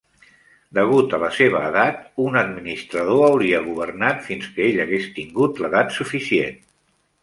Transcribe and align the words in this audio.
Degut 0.77 1.13
a 1.17 1.19
la 1.23 1.29
seva 1.39 1.61
edat, 1.73 2.01
un 2.25 2.41
administrador 2.43 3.23
hauria 3.29 3.63
governat 3.69 4.27
fins 4.33 4.51
que 4.57 4.69
ell 4.73 4.85
hagués 4.89 5.09
tingut 5.23 5.65
l'edat 5.67 5.99
suficient. 6.03 6.63